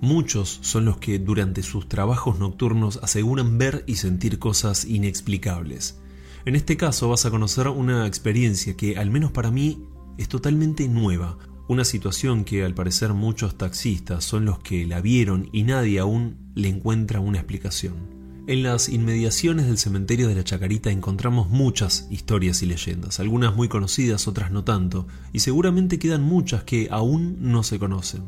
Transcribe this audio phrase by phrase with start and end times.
[0.00, 6.00] Muchos son los que durante sus trabajos nocturnos aseguran ver y sentir cosas inexplicables.
[6.46, 9.84] En este caso vas a conocer una experiencia que, al menos para mí,
[10.16, 11.36] es totalmente nueva,
[11.68, 16.50] una situación que al parecer muchos taxistas son los que la vieron y nadie aún
[16.54, 18.20] le encuentra una explicación.
[18.46, 23.68] En las inmediaciones del cementerio de la Chacarita encontramos muchas historias y leyendas, algunas muy
[23.68, 28.24] conocidas, otras no tanto, y seguramente quedan muchas que aún no se conocen.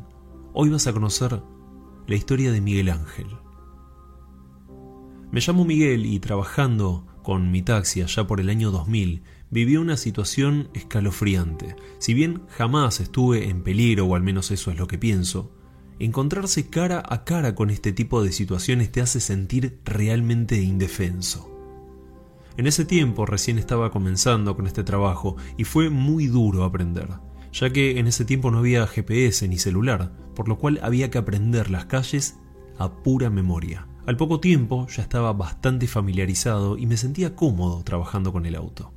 [0.52, 1.42] Hoy vas a conocer
[2.06, 3.26] la historia de Miguel Ángel.
[5.30, 9.96] Me llamo Miguel y trabajando con mi taxi allá por el año 2000, viví una
[9.96, 11.76] situación escalofriante.
[11.98, 15.52] Si bien jamás estuve en peligro, o al menos eso es lo que pienso,
[15.98, 21.48] encontrarse cara a cara con este tipo de situaciones te hace sentir realmente indefenso.
[22.56, 27.08] En ese tiempo recién estaba comenzando con este trabajo y fue muy duro aprender,
[27.52, 31.18] ya que en ese tiempo no había GPS ni celular, por lo cual había que
[31.18, 32.38] aprender las calles
[32.78, 33.86] a pura memoria.
[34.06, 38.92] Al poco tiempo ya estaba bastante familiarizado y me sentía cómodo trabajando con el auto.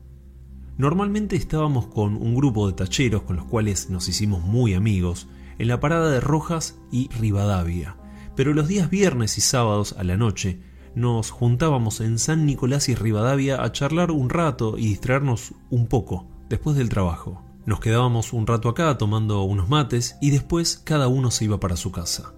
[0.78, 5.68] Normalmente estábamos con un grupo de tacheros con los cuales nos hicimos muy amigos en
[5.68, 7.98] la parada de Rojas y Rivadavia,
[8.36, 10.60] pero los días viernes y sábados a la noche
[10.96, 16.28] nos juntábamos en San Nicolás y Rivadavia a charlar un rato y distraernos un poco
[16.50, 17.42] después del trabajo.
[17.66, 21.76] Nos quedábamos un rato acá tomando unos mates y después cada uno se iba para
[21.76, 22.34] su casa.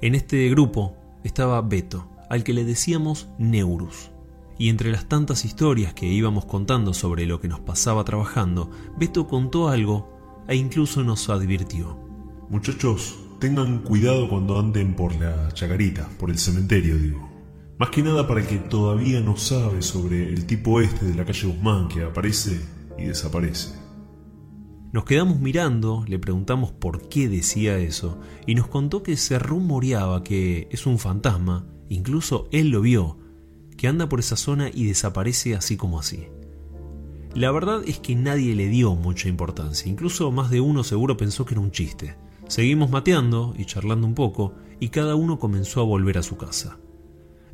[0.00, 4.10] En este grupo estaba Beto, al que le decíamos Neurus.
[4.58, 9.26] Y entre las tantas historias que íbamos contando sobre lo que nos pasaba trabajando, Beto
[9.26, 11.98] contó algo e incluso nos advirtió.
[12.48, 17.28] Muchachos, tengan cuidado cuando anden por la chacarita, por el cementerio, digo.
[17.78, 21.26] Más que nada para el que todavía no sabe sobre el tipo este de la
[21.26, 22.60] calle Guzmán que aparece
[22.96, 23.83] y desaparece.
[24.94, 30.22] Nos quedamos mirando, le preguntamos por qué decía eso, y nos contó que se rumoreaba
[30.22, 33.18] que es un fantasma, incluso él lo vio,
[33.76, 36.28] que anda por esa zona y desaparece así como así.
[37.34, 41.44] La verdad es que nadie le dio mucha importancia, incluso más de uno seguro pensó
[41.44, 42.16] que era un chiste.
[42.46, 46.78] Seguimos mateando y charlando un poco, y cada uno comenzó a volver a su casa.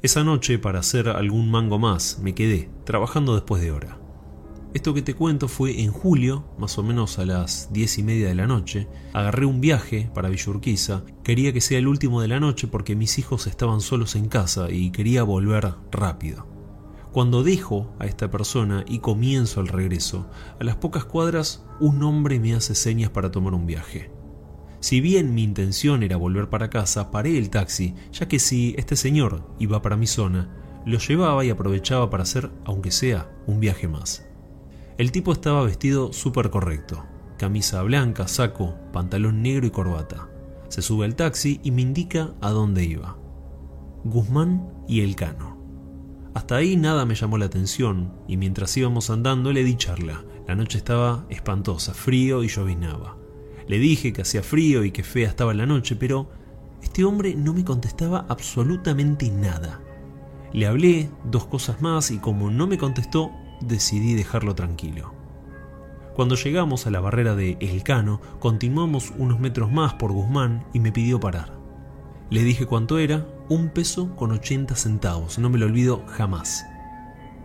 [0.02, 3.99] Esa noche, para hacer algún mango más, me quedé, trabajando después de hora.
[4.72, 8.28] Esto que te cuento fue en julio, más o menos a las diez y media
[8.28, 8.86] de la noche.
[9.12, 11.02] Agarré un viaje para Villurquiza.
[11.24, 14.70] Quería que sea el último de la noche porque mis hijos estaban solos en casa
[14.70, 16.46] y quería volver rápido.
[17.10, 22.38] Cuando dejo a esta persona y comienzo el regreso, a las pocas cuadras un hombre
[22.38, 24.12] me hace señas para tomar un viaje.
[24.78, 28.94] Si bien mi intención era volver para casa, paré el taxi, ya que si este
[28.94, 30.48] señor iba para mi zona,
[30.86, 34.29] lo llevaba y aprovechaba para hacer, aunque sea, un viaje más.
[35.00, 37.06] El tipo estaba vestido súper correcto,
[37.38, 40.28] camisa blanca, saco, pantalón negro y corbata.
[40.68, 43.16] Se sube al taxi y me indica a dónde iba.
[44.04, 45.56] Guzmán y el Cano.
[46.34, 50.22] Hasta ahí nada me llamó la atención y mientras íbamos andando le di charla.
[50.46, 53.16] La noche estaba espantosa, frío y llovinaba.
[53.68, 56.28] Le dije que hacía frío y que fea estaba la noche, pero
[56.82, 59.80] este hombre no me contestaba absolutamente nada.
[60.52, 65.12] Le hablé dos cosas más y como no me contestó, decidí dejarlo tranquilo.
[66.14, 70.80] Cuando llegamos a la barrera de El Cano, continuamos unos metros más por Guzmán y
[70.80, 71.54] me pidió parar.
[72.30, 76.66] Le dije cuánto era, un peso con 80 centavos, no me lo olvido jamás.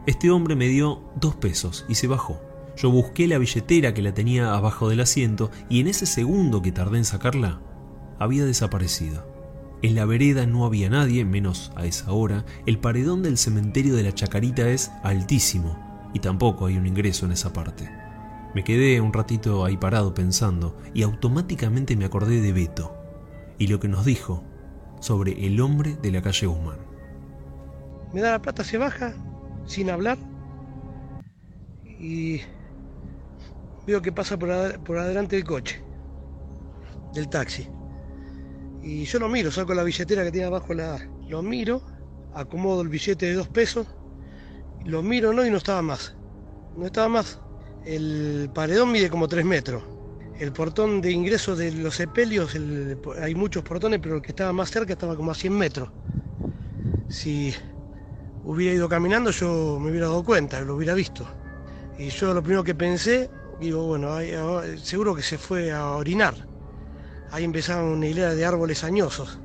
[0.05, 2.39] Este hombre me dio dos pesos y se bajó.
[2.77, 6.71] Yo busqué la billetera que la tenía abajo del asiento y en ese segundo que
[6.71, 7.61] tardé en sacarla,
[8.19, 9.25] había desaparecido.
[9.81, 12.45] En la vereda no había nadie, menos a esa hora.
[12.65, 17.33] El paredón del cementerio de la Chacarita es altísimo y tampoco hay un ingreso en
[17.33, 17.91] esa parte.
[18.55, 22.95] Me quedé un ratito ahí parado pensando y automáticamente me acordé de Beto
[23.59, 24.41] y lo que nos dijo
[25.01, 26.77] sobre el hombre de la calle Guzmán.
[28.13, 29.13] Me da la plata, se baja
[29.65, 30.17] sin hablar
[31.99, 32.39] y
[33.85, 35.83] veo que pasa por, adelante del coche,
[37.13, 37.67] del taxi.
[38.81, 40.97] Y yo lo miro, saco la billetera que tiene abajo, la,
[41.27, 41.81] lo miro,
[42.33, 43.85] acomodo el billete de dos pesos,
[44.85, 46.15] lo miro no y no estaba más.
[46.77, 47.39] No estaba más.
[47.85, 49.83] El paredón mide como tres metros.
[50.39, 52.55] El portón de ingreso de los sepelios,
[53.21, 55.89] hay muchos portones, pero el que estaba más cerca estaba como a 100 metros.
[57.07, 57.53] Si
[58.43, 61.25] hubiera ido caminando yo me hubiera dado cuenta, lo hubiera visto.
[61.97, 63.29] Y yo lo primero que pensé
[63.59, 64.17] Digo, bueno,
[64.81, 66.35] seguro que se fue a orinar.
[67.31, 69.39] Ahí empezaba una hilera de árboles añosos.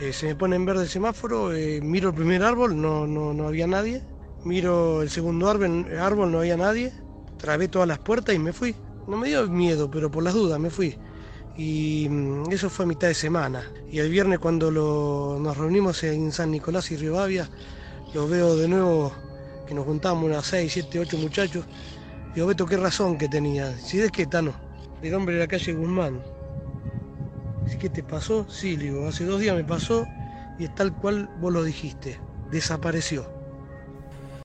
[0.00, 3.32] Eh, se me pone en verde el semáforo, eh, miro el primer árbol, no, no,
[3.32, 4.02] no había nadie.
[4.44, 6.92] Miro el segundo árbol, árbol, no había nadie.
[7.36, 8.74] Trabé todas las puertas y me fui.
[9.06, 10.96] No me dio miedo, pero por las dudas me fui.
[11.56, 13.70] Y mm, eso fue a mitad de semana.
[13.90, 17.48] Y el viernes cuando nos reunimos en San Nicolás y Rivadavia,
[18.14, 19.12] lo veo de nuevo
[19.66, 21.64] que nos juntamos unas 6, 7, 8 muchachos.
[22.34, 23.76] Digo, Beto, qué razón que tenía.
[23.78, 24.54] Si es que Tano,
[25.02, 26.22] el hombre de la calle Guzmán.
[27.78, 28.46] ¿Qué te pasó?
[28.50, 30.06] Sí, digo, hace dos días me pasó
[30.58, 32.20] y es tal cual vos lo dijiste.
[32.50, 33.39] Desapareció.